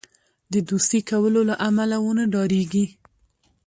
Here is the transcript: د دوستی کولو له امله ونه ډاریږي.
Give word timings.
د 0.53 0.53
دوستی 0.69 0.99
کولو 1.09 1.41
له 1.49 1.55
امله 1.67 1.97
ونه 2.05 2.23
ډاریږي. 2.33 2.85